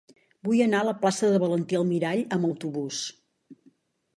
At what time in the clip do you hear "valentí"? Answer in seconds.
1.43-1.79